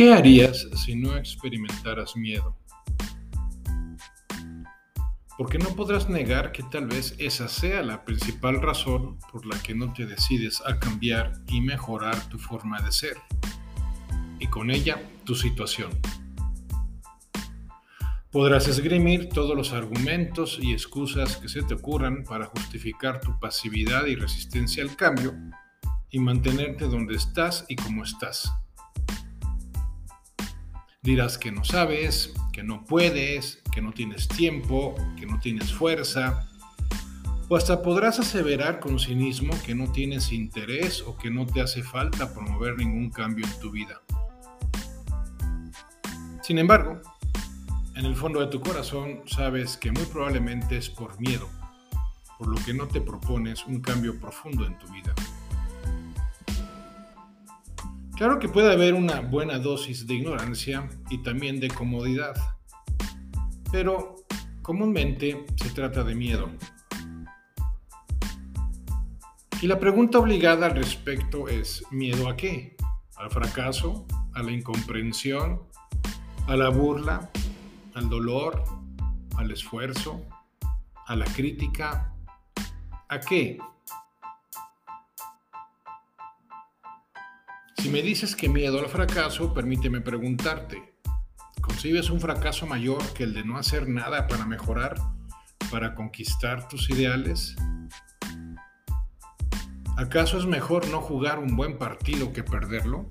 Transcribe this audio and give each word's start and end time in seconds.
¿Qué 0.00 0.14
harías 0.14 0.66
si 0.82 0.96
no 0.96 1.14
experimentaras 1.14 2.16
miedo? 2.16 2.56
Porque 5.36 5.58
no 5.58 5.76
podrás 5.76 6.08
negar 6.08 6.52
que 6.52 6.62
tal 6.62 6.86
vez 6.86 7.14
esa 7.18 7.48
sea 7.48 7.82
la 7.82 8.02
principal 8.02 8.62
razón 8.62 9.18
por 9.30 9.44
la 9.44 9.60
que 9.60 9.74
no 9.74 9.92
te 9.92 10.06
decides 10.06 10.62
a 10.64 10.78
cambiar 10.78 11.34
y 11.48 11.60
mejorar 11.60 12.18
tu 12.30 12.38
forma 12.38 12.80
de 12.80 12.92
ser, 12.92 13.18
y 14.38 14.46
con 14.46 14.70
ella 14.70 15.02
tu 15.24 15.34
situación. 15.34 15.90
Podrás 18.32 18.68
esgrimir 18.68 19.28
todos 19.28 19.54
los 19.54 19.74
argumentos 19.74 20.58
y 20.62 20.72
excusas 20.72 21.36
que 21.36 21.50
se 21.50 21.62
te 21.62 21.74
ocurran 21.74 22.24
para 22.24 22.46
justificar 22.46 23.20
tu 23.20 23.38
pasividad 23.38 24.06
y 24.06 24.14
resistencia 24.14 24.82
al 24.82 24.96
cambio 24.96 25.34
y 26.08 26.20
mantenerte 26.20 26.86
donde 26.86 27.16
estás 27.16 27.66
y 27.68 27.76
como 27.76 28.02
estás 28.02 28.50
Dirás 31.02 31.38
que 31.38 31.50
no 31.50 31.64
sabes, 31.64 32.34
que 32.52 32.62
no 32.62 32.84
puedes, 32.84 33.62
que 33.72 33.80
no 33.80 33.90
tienes 33.90 34.28
tiempo, 34.28 34.94
que 35.18 35.24
no 35.24 35.40
tienes 35.40 35.72
fuerza. 35.72 36.46
O 37.48 37.56
hasta 37.56 37.80
podrás 37.80 38.20
aseverar 38.20 38.80
con 38.80 38.98
cinismo 38.98 39.54
que 39.64 39.74
no 39.74 39.90
tienes 39.90 40.30
interés 40.30 41.00
o 41.00 41.16
que 41.16 41.30
no 41.30 41.46
te 41.46 41.62
hace 41.62 41.82
falta 41.82 42.34
promover 42.34 42.76
ningún 42.76 43.08
cambio 43.08 43.46
en 43.46 43.60
tu 43.60 43.70
vida. 43.70 44.02
Sin 46.42 46.58
embargo, 46.58 47.00
en 47.96 48.04
el 48.04 48.14
fondo 48.14 48.40
de 48.40 48.48
tu 48.48 48.60
corazón 48.60 49.22
sabes 49.26 49.78
que 49.78 49.92
muy 49.92 50.04
probablemente 50.04 50.76
es 50.76 50.90
por 50.90 51.18
miedo, 51.18 51.48
por 52.38 52.48
lo 52.48 52.62
que 52.62 52.74
no 52.74 52.86
te 52.88 53.00
propones 53.00 53.64
un 53.64 53.80
cambio 53.80 54.20
profundo 54.20 54.66
en 54.66 54.78
tu 54.78 54.86
vida. 54.92 55.14
Claro 58.20 58.38
que 58.38 58.50
puede 58.50 58.70
haber 58.70 58.92
una 58.92 59.20
buena 59.20 59.58
dosis 59.58 60.06
de 60.06 60.16
ignorancia 60.16 60.86
y 61.08 61.22
también 61.22 61.58
de 61.58 61.68
comodidad, 61.68 62.34
pero 63.72 64.16
comúnmente 64.60 65.46
se 65.56 65.70
trata 65.70 66.04
de 66.04 66.14
miedo. 66.14 66.50
Y 69.62 69.66
la 69.66 69.80
pregunta 69.80 70.18
obligada 70.18 70.66
al 70.66 70.76
respecto 70.76 71.48
es, 71.48 71.82
¿miedo 71.90 72.28
a 72.28 72.36
qué? 72.36 72.76
¿Al 73.16 73.30
fracaso? 73.30 74.04
¿A 74.34 74.42
la 74.42 74.52
incomprensión? 74.52 75.62
¿A 76.46 76.56
la 76.56 76.68
burla? 76.68 77.30
¿Al 77.94 78.10
dolor? 78.10 78.62
¿Al 79.38 79.50
esfuerzo? 79.50 80.20
¿A 81.06 81.16
la 81.16 81.24
crítica? 81.24 82.12
¿A 83.08 83.18
qué? 83.18 83.56
Si 87.80 87.88
me 87.88 88.02
dices 88.02 88.36
que 88.36 88.46
miedo 88.46 88.78
al 88.78 88.90
fracaso, 88.90 89.54
permíteme 89.54 90.02
preguntarte, 90.02 90.92
¿concibes 91.62 92.10
un 92.10 92.20
fracaso 92.20 92.66
mayor 92.66 93.02
que 93.14 93.24
el 93.24 93.32
de 93.32 93.42
no 93.42 93.56
hacer 93.56 93.88
nada 93.88 94.26
para 94.26 94.44
mejorar, 94.44 94.96
para 95.70 95.94
conquistar 95.94 96.68
tus 96.68 96.90
ideales? 96.90 97.56
¿Acaso 99.96 100.36
es 100.36 100.44
mejor 100.44 100.86
no 100.88 101.00
jugar 101.00 101.38
un 101.38 101.56
buen 101.56 101.78
partido 101.78 102.34
que 102.34 102.44
perderlo? 102.44 103.08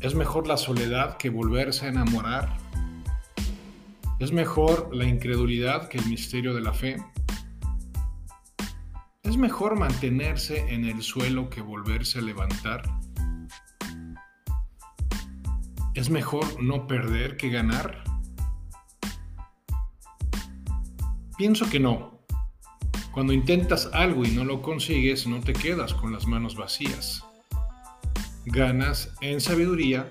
¿Es 0.00 0.14
mejor 0.14 0.46
la 0.46 0.58
soledad 0.58 1.16
que 1.16 1.30
volverse 1.30 1.86
a 1.86 1.88
enamorar? 1.88 2.54
¿Es 4.18 4.30
mejor 4.30 4.94
la 4.94 5.06
incredulidad 5.06 5.88
que 5.88 5.96
el 5.96 6.04
misterio 6.04 6.52
de 6.52 6.60
la 6.60 6.74
fe? 6.74 7.02
¿Es 9.24 9.36
mejor 9.36 9.78
mantenerse 9.78 10.74
en 10.74 10.84
el 10.84 11.00
suelo 11.00 11.48
que 11.48 11.60
volverse 11.60 12.18
a 12.18 12.22
levantar? 12.22 12.82
¿Es 15.94 16.10
mejor 16.10 16.60
no 16.60 16.88
perder 16.88 17.36
que 17.36 17.48
ganar? 17.48 18.02
Pienso 21.38 21.70
que 21.70 21.78
no. 21.78 22.18
Cuando 23.12 23.32
intentas 23.32 23.88
algo 23.92 24.24
y 24.24 24.32
no 24.32 24.44
lo 24.44 24.60
consigues, 24.60 25.24
no 25.28 25.38
te 25.38 25.52
quedas 25.52 25.94
con 25.94 26.12
las 26.12 26.26
manos 26.26 26.56
vacías. 26.56 27.24
Ganas 28.44 29.14
en 29.20 29.40
sabiduría 29.40 30.10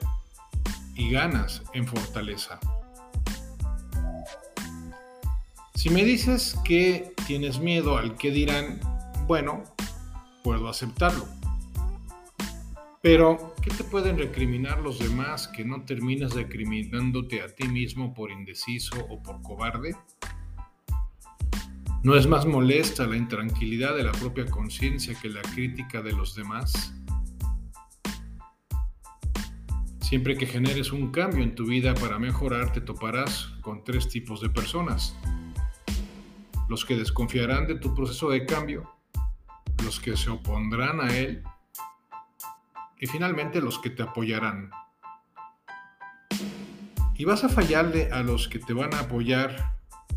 y 0.95 1.11
ganas 1.11 1.63
en 1.73 1.85
fortaleza. 1.85 2.59
Si 5.75 5.89
me 5.89 6.05
dices 6.05 6.55
que 6.63 7.13
tienes 7.27 7.59
miedo 7.59 7.97
al 7.97 8.15
que 8.15 8.31
dirán, 8.31 8.79
bueno, 9.31 9.63
puedo 10.43 10.67
aceptarlo. 10.67 11.25
Pero, 13.01 13.55
¿qué 13.61 13.69
te 13.69 13.85
pueden 13.85 14.17
recriminar 14.17 14.81
los 14.81 14.99
demás 14.99 15.47
que 15.47 15.63
no 15.63 15.85
terminas 15.85 16.33
recriminándote 16.33 17.41
a 17.41 17.47
ti 17.47 17.69
mismo 17.69 18.13
por 18.13 18.29
indeciso 18.29 19.07
o 19.09 19.23
por 19.23 19.41
cobarde? 19.41 19.95
¿No 22.03 22.17
es 22.17 22.27
más 22.27 22.45
molesta 22.45 23.07
la 23.07 23.15
intranquilidad 23.15 23.95
de 23.95 24.03
la 24.03 24.11
propia 24.11 24.45
conciencia 24.47 25.17
que 25.21 25.29
la 25.29 25.41
crítica 25.43 26.01
de 26.01 26.11
los 26.11 26.35
demás? 26.35 26.93
Siempre 30.01 30.35
que 30.35 30.45
generes 30.45 30.91
un 30.91 31.09
cambio 31.09 31.41
en 31.41 31.55
tu 31.55 31.65
vida 31.65 31.93
para 31.93 32.19
mejorar, 32.19 32.73
te 32.73 32.81
toparás 32.81 33.45
con 33.61 33.85
tres 33.85 34.09
tipos 34.09 34.41
de 34.41 34.49
personas. 34.49 35.15
Los 36.67 36.83
que 36.83 36.97
desconfiarán 36.97 37.65
de 37.65 37.75
tu 37.75 37.95
proceso 37.95 38.29
de 38.29 38.45
cambio, 38.45 38.91
que 39.99 40.15
se 40.15 40.29
opondrán 40.29 41.01
a 41.01 41.15
él 41.15 41.43
y 42.99 43.07
finalmente 43.07 43.61
los 43.61 43.79
que 43.79 43.89
te 43.89 44.03
apoyarán. 44.03 44.71
Y 47.15 47.25
vas 47.25 47.43
a 47.43 47.49
fallarle 47.49 48.11
a 48.11 48.23
los 48.23 48.47
que 48.47 48.59
te 48.59 48.73
van 48.73 48.93
a 48.93 49.01
apoyar 49.01 49.75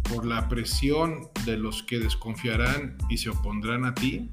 por 0.08 0.26
la 0.26 0.48
presión 0.48 1.28
de 1.44 1.56
los 1.56 1.82
que 1.82 1.98
desconfiarán 1.98 2.96
y 3.08 3.18
se 3.18 3.30
opondrán 3.30 3.84
a 3.84 3.94
ti. 3.94 4.30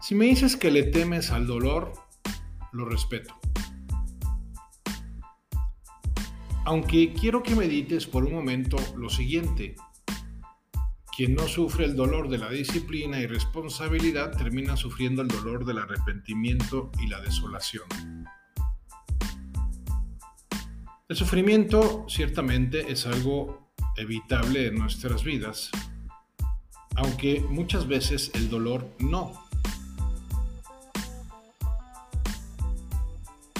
Si 0.00 0.14
me 0.14 0.26
dices 0.26 0.56
que 0.56 0.72
le 0.72 0.82
temes 0.82 1.30
al 1.30 1.46
dolor, 1.46 1.92
lo 2.72 2.84
respeto. 2.84 3.34
Aunque 6.64 7.12
quiero 7.14 7.42
que 7.42 7.54
medites 7.54 8.06
por 8.06 8.24
un 8.24 8.32
momento 8.32 8.76
lo 8.96 9.08
siguiente. 9.08 9.76
Quien 11.20 11.34
no 11.34 11.46
sufre 11.46 11.84
el 11.84 11.96
dolor 11.96 12.30
de 12.30 12.38
la 12.38 12.48
disciplina 12.48 13.20
y 13.20 13.26
responsabilidad 13.26 14.34
termina 14.34 14.74
sufriendo 14.74 15.20
el 15.20 15.28
dolor 15.28 15.66
del 15.66 15.76
arrepentimiento 15.76 16.90
y 16.98 17.08
la 17.08 17.20
desolación. 17.20 17.84
El 21.10 21.16
sufrimiento 21.16 22.06
ciertamente 22.08 22.90
es 22.90 23.04
algo 23.04 23.70
evitable 23.98 24.68
en 24.68 24.76
nuestras 24.76 25.22
vidas, 25.22 25.70
aunque 26.96 27.44
muchas 27.50 27.86
veces 27.86 28.30
el 28.32 28.48
dolor 28.48 28.88
no. 28.98 29.34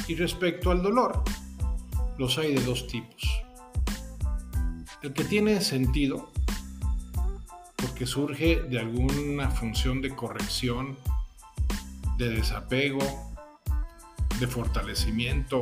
Y 0.09 0.15
respecto 0.15 0.71
al 0.71 0.83
dolor, 0.83 1.23
los 2.17 2.39
hay 2.39 2.55
de 2.55 2.65
dos 2.65 2.87
tipos. 2.87 3.29
El 5.03 5.13
que 5.13 5.25
tiene 5.25 5.61
sentido 5.61 6.33
porque 8.01 8.13
surge 8.13 8.63
de 8.63 8.79
alguna 8.79 9.51
función 9.51 10.01
de 10.01 10.17
corrección, 10.17 10.97
de 12.17 12.31
desapego, 12.31 12.99
de 14.39 14.47
fortalecimiento, 14.47 15.61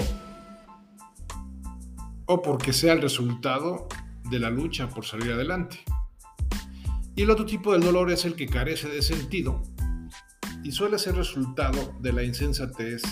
o 2.27 2.41
porque 2.41 2.73
sea 2.73 2.93
el 2.93 3.03
resultado 3.03 3.89
de 4.31 4.39
la 4.39 4.51
lucha 4.51 4.89
por 4.89 5.05
salir 5.05 5.33
adelante. 5.33 5.83
Y 7.17 7.23
el 7.23 7.31
otro 7.31 7.45
tipo 7.45 7.73
del 7.73 7.83
dolor 7.83 8.13
es 8.13 8.25
el 8.25 8.37
que 8.37 8.47
carece 8.47 8.89
de 8.89 9.03
sentido 9.03 9.61
y 10.63 10.71
suele 10.71 10.97
ser 11.01 11.17
resultado 11.17 11.93
de 11.99 12.13
la 12.13 12.23
insensatez 12.23 13.03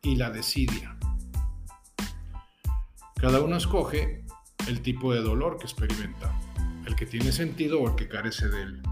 y 0.00 0.16
la 0.16 0.30
desidia. 0.30 0.96
Cada 3.16 3.38
uno 3.42 3.54
escoge 3.54 4.24
el 4.66 4.80
tipo 4.80 5.12
de 5.12 5.20
dolor 5.20 5.58
que 5.58 5.64
experimenta 5.64 6.34
el 6.86 6.96
que 6.96 7.06
tiene 7.06 7.32
sentido 7.32 7.80
o 7.80 7.88
el 7.88 7.96
que 7.96 8.08
carece 8.08 8.48
de 8.48 8.62
él. 8.62 8.82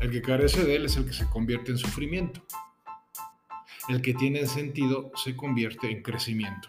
El 0.00 0.10
que 0.10 0.22
carece 0.22 0.64
de 0.64 0.76
él 0.76 0.84
es 0.86 0.96
el 0.96 1.06
que 1.06 1.12
se 1.12 1.28
convierte 1.28 1.70
en 1.70 1.78
sufrimiento. 1.78 2.44
El 3.88 4.02
que 4.02 4.14
tiene 4.14 4.46
sentido 4.46 5.12
se 5.16 5.36
convierte 5.36 5.90
en 5.90 6.02
crecimiento. 6.02 6.68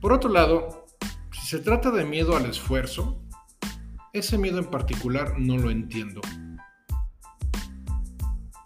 Por 0.00 0.12
otro 0.12 0.30
lado, 0.30 0.86
si 1.32 1.46
se 1.46 1.58
trata 1.58 1.90
de 1.90 2.04
miedo 2.04 2.36
al 2.36 2.46
esfuerzo, 2.46 3.20
ese 4.12 4.38
miedo 4.38 4.58
en 4.58 4.66
particular 4.66 5.38
no 5.38 5.56
lo 5.58 5.70
entiendo. 5.70 6.20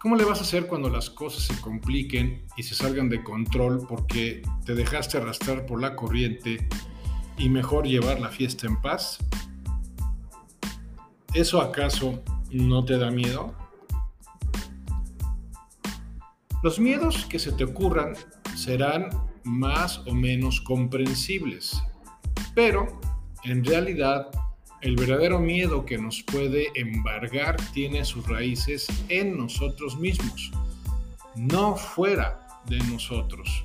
¿Cómo 0.03 0.17
le 0.17 0.25
vas 0.25 0.39
a 0.39 0.41
hacer 0.41 0.67
cuando 0.67 0.89
las 0.89 1.09
cosas 1.09 1.43
se 1.43 1.61
compliquen 1.61 2.43
y 2.57 2.63
se 2.63 2.75
salgan 2.75 3.07
de 3.07 3.23
control 3.23 3.87
porque 3.87 4.41
te 4.65 4.75
dejaste 4.75 5.17
arrastrar 5.17 5.65
por 5.65 5.79
la 5.79 5.95
corriente 5.95 6.67
y 7.37 7.47
mejor 7.47 7.87
llevar 7.87 8.19
la 8.19 8.27
fiesta 8.27 8.67
en 8.67 8.81
paz? 8.81 9.19
¿Eso 11.33 11.61
acaso 11.61 12.21
no 12.51 12.83
te 12.83 12.97
da 12.97 13.11
miedo? 13.11 13.55
Los 16.63 16.79
miedos 16.79 17.25
que 17.27 17.39
se 17.39 17.53
te 17.53 17.63
ocurran 17.63 18.13
serán 18.57 19.07
más 19.45 19.99
o 19.99 20.13
menos 20.13 20.59
comprensibles, 20.59 21.81
pero 22.53 22.99
en 23.45 23.63
realidad 23.63 24.29
el 24.83 24.97
verdadero 24.97 25.39
miedo 25.39 25.85
que 25.85 25.97
nos 25.97 26.21
puede 26.23 26.67
embargar 26.75 27.55
tiene 27.71 28.03
sus 28.03 28.27
raíces 28.27 28.87
en 29.07 29.37
nosotros 29.37 29.97
mismos, 29.97 30.51
no 31.37 31.77
fuera 31.77 32.45
de 32.65 32.77
nosotros. 32.79 33.63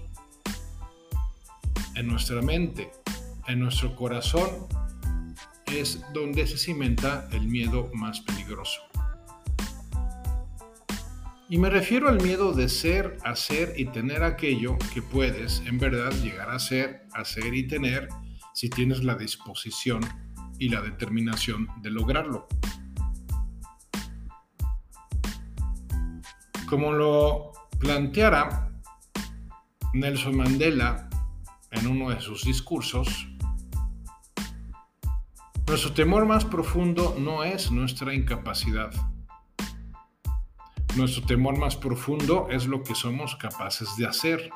En 1.97 2.07
nuestra 2.07 2.41
mente, 2.41 2.93
en 3.49 3.59
nuestro 3.59 3.97
corazón, 3.97 4.49
es 5.67 6.01
donde 6.15 6.47
se 6.47 6.57
cimenta 6.57 7.29
el 7.33 7.49
miedo 7.49 7.91
más 7.95 8.21
peligroso. 8.21 8.81
Y 11.49 11.59
me 11.59 11.69
refiero 11.69 12.09
al 12.09 12.23
miedo 12.23 12.53
de 12.53 12.69
ser, 12.69 13.17
hacer 13.25 13.75
y 13.77 13.87
tener 13.87 14.23
aquello 14.23 14.79
que 14.95 15.03
puedes 15.03 15.63
en 15.67 15.79
verdad 15.79 16.13
llegar 16.23 16.51
a 16.51 16.61
ser, 16.61 17.09
hacer 17.13 17.55
y 17.55 17.67
tener 17.67 18.09
si 18.55 18.71
tienes 18.71 19.03
la 19.03 19.17
disposición 19.17 20.01
y 20.59 20.69
la 20.69 20.81
determinación 20.81 21.69
de 21.83 21.91
lograrlo. 21.91 22.47
Como 26.69 26.93
lo 26.93 27.53
planteara 27.79 28.71
Nelson 29.95 30.37
Mandela 30.37 31.09
en 31.71 31.87
uno 31.87 32.11
de 32.11 32.21
sus 32.21 32.45
discursos, 32.45 33.29
nuestro 35.67 35.93
temor 35.93 36.27
más 36.27 36.45
profundo 36.45 37.17
no 37.19 37.45
es 37.45 37.71
nuestra 37.71 38.15
incapacidad. 38.15 38.91
Nuestro 40.97 41.25
temor 41.25 41.59
más 41.59 41.77
profundo 41.77 42.49
es 42.51 42.67
lo 42.67 42.83
que 42.83 42.95
somos 42.95 43.37
capaces 43.37 43.97
de 43.97 44.07
hacer. 44.07 44.51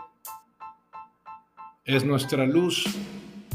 Es 1.85 2.05
nuestra 2.05 2.47
luz 2.47 2.85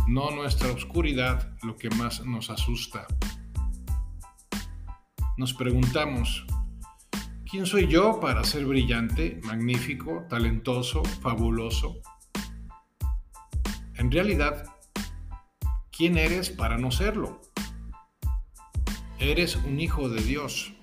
no 0.07 0.31
nuestra 0.31 0.71
oscuridad, 0.71 1.53
lo 1.63 1.75
que 1.75 1.89
más 1.89 2.25
nos 2.25 2.49
asusta. 2.49 3.05
Nos 5.35 5.53
preguntamos, 5.53 6.45
¿quién 7.49 7.65
soy 7.65 7.87
yo 7.87 8.19
para 8.21 8.43
ser 8.45 8.65
brillante, 8.65 9.41
magnífico, 9.43 10.25
talentoso, 10.29 11.03
fabuloso? 11.03 11.97
En 13.95 14.09
realidad, 14.09 14.63
¿quién 15.91 16.17
eres 16.17 16.49
para 16.49 16.77
no 16.77 16.89
serlo? 16.89 17.41
Eres 19.19 19.57
un 19.57 19.79
hijo 19.79 20.07
de 20.07 20.21
Dios. 20.21 20.73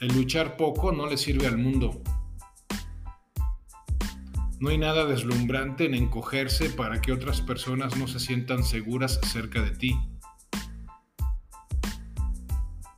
El 0.00 0.14
luchar 0.14 0.56
poco 0.56 0.90
no 0.90 1.06
le 1.06 1.16
sirve 1.16 1.46
al 1.46 1.58
mundo. 1.58 2.02
No 4.60 4.70
hay 4.70 4.78
nada 4.78 5.04
deslumbrante 5.04 5.84
en 5.84 5.94
encogerse 5.94 6.68
para 6.70 7.00
que 7.00 7.12
otras 7.12 7.40
personas 7.40 7.96
no 7.96 8.08
se 8.08 8.18
sientan 8.18 8.64
seguras 8.64 9.20
cerca 9.22 9.62
de 9.62 9.70
ti. 9.70 9.96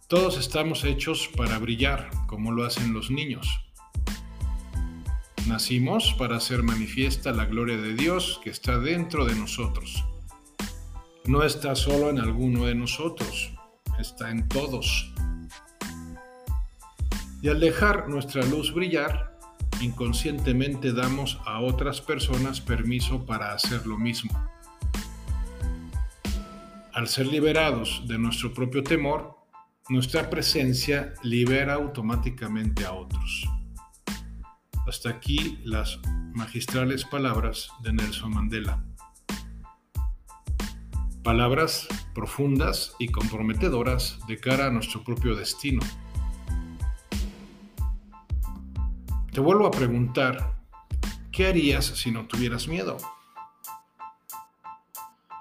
Todos 0.08 0.38
estamos 0.38 0.84
hechos 0.84 1.28
para 1.36 1.58
brillar, 1.58 2.08
como 2.26 2.50
lo 2.50 2.64
hacen 2.64 2.94
los 2.94 3.10
niños. 3.10 3.46
Nacimos 5.46 6.14
para 6.18 6.36
hacer 6.36 6.62
manifiesta 6.62 7.30
la 7.32 7.44
gloria 7.44 7.76
de 7.76 7.94
Dios 7.94 8.40
que 8.42 8.48
está 8.48 8.78
dentro 8.78 9.26
de 9.26 9.34
nosotros. 9.34 10.04
No 11.26 11.42
está 11.42 11.76
solo 11.76 12.08
en 12.08 12.18
alguno 12.18 12.64
de 12.64 12.74
nosotros, 12.74 13.52
está 13.98 14.30
en 14.30 14.48
todos. 14.48 15.12
Y 17.42 17.48
al 17.48 17.60
dejar 17.60 18.08
nuestra 18.08 18.42
luz 18.46 18.72
brillar, 18.72 19.29
inconscientemente 19.80 20.92
damos 20.92 21.38
a 21.46 21.60
otras 21.60 22.00
personas 22.00 22.60
permiso 22.60 23.24
para 23.24 23.52
hacer 23.52 23.86
lo 23.86 23.98
mismo. 23.98 24.30
Al 26.92 27.08
ser 27.08 27.26
liberados 27.26 28.02
de 28.06 28.18
nuestro 28.18 28.52
propio 28.52 28.82
temor, 28.82 29.36
nuestra 29.88 30.28
presencia 30.28 31.14
libera 31.22 31.74
automáticamente 31.74 32.84
a 32.84 32.92
otros. 32.92 33.48
Hasta 34.86 35.10
aquí 35.10 35.58
las 35.64 35.98
magistrales 36.34 37.04
palabras 37.04 37.70
de 37.82 37.92
Nelson 37.92 38.32
Mandela. 38.32 38.84
Palabras 41.22 41.86
profundas 42.14 42.94
y 42.98 43.08
comprometedoras 43.08 44.18
de 44.26 44.38
cara 44.38 44.66
a 44.66 44.70
nuestro 44.70 45.04
propio 45.04 45.34
destino. 45.34 45.80
Te 49.40 49.44
vuelvo 49.44 49.66
a 49.66 49.70
preguntar, 49.70 50.60
¿qué 51.32 51.46
harías 51.46 51.86
si 51.86 52.10
no 52.10 52.26
tuvieras 52.26 52.68
miedo? 52.68 52.98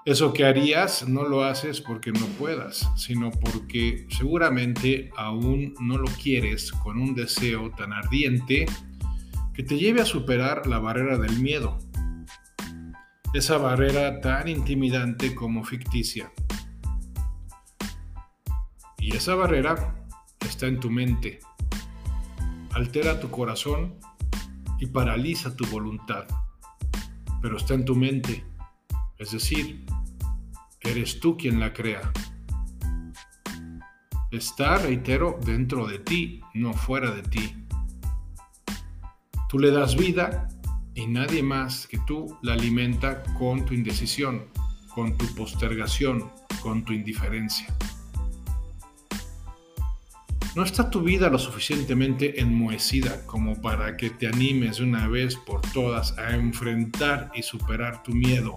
Eso 0.06 0.32
que 0.32 0.46
harías 0.46 1.06
no 1.06 1.24
lo 1.24 1.44
haces 1.44 1.82
porque 1.82 2.10
no 2.10 2.24
puedas, 2.38 2.90
sino 2.96 3.30
porque 3.30 4.06
seguramente 4.08 5.10
aún 5.18 5.74
no 5.80 5.98
lo 5.98 6.06
quieres 6.12 6.72
con 6.72 6.98
un 6.98 7.14
deseo 7.14 7.72
tan 7.72 7.92
ardiente 7.92 8.64
que 9.52 9.64
te 9.64 9.76
lleve 9.76 10.00
a 10.00 10.06
superar 10.06 10.66
la 10.66 10.78
barrera 10.78 11.18
del 11.18 11.38
miedo. 11.38 11.76
Esa 13.34 13.58
barrera 13.58 14.22
tan 14.22 14.48
intimidante 14.48 15.34
como 15.34 15.62
ficticia. 15.62 16.32
Y 18.98 19.14
esa 19.14 19.34
barrera 19.34 19.94
está 20.40 20.68
en 20.68 20.80
tu 20.80 20.88
mente 20.88 21.40
altera 22.72 23.20
tu 23.20 23.30
corazón 23.30 23.94
y 24.78 24.86
paraliza 24.86 25.54
tu 25.56 25.66
voluntad, 25.66 26.26
pero 27.42 27.56
está 27.56 27.74
en 27.74 27.84
tu 27.84 27.94
mente, 27.94 28.44
es 29.18 29.32
decir, 29.32 29.84
eres 30.80 31.20
tú 31.20 31.36
quien 31.36 31.60
la 31.60 31.72
crea. 31.72 32.12
Está, 34.30 34.78
reitero, 34.78 35.38
dentro 35.44 35.86
de 35.86 35.98
ti, 35.98 36.40
no 36.54 36.72
fuera 36.72 37.10
de 37.10 37.22
ti. 37.22 37.66
Tú 39.48 39.58
le 39.58 39.72
das 39.72 39.96
vida 39.96 40.48
y 40.94 41.06
nadie 41.06 41.42
más 41.42 41.86
que 41.88 41.98
tú 42.06 42.38
la 42.42 42.52
alimenta 42.52 43.22
con 43.38 43.64
tu 43.64 43.74
indecisión, 43.74 44.46
con 44.94 45.18
tu 45.18 45.26
postergación, 45.34 46.30
con 46.62 46.84
tu 46.84 46.92
indiferencia. 46.92 47.66
¿No 50.56 50.64
está 50.64 50.90
tu 50.90 51.02
vida 51.02 51.30
lo 51.30 51.38
suficientemente 51.38 52.40
enmohecida 52.40 53.24
como 53.26 53.62
para 53.62 53.96
que 53.96 54.10
te 54.10 54.26
animes 54.26 54.78
de 54.78 54.84
una 54.84 55.06
vez 55.06 55.36
por 55.36 55.60
todas 55.72 56.18
a 56.18 56.34
enfrentar 56.34 57.30
y 57.36 57.42
superar 57.42 58.02
tu 58.02 58.10
miedo 58.12 58.56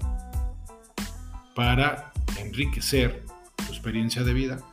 para 1.53 2.11
enriquecer 2.39 3.23
tu 3.57 3.65
experiencia 3.65 4.23
de 4.23 4.33
vida? 4.33 4.72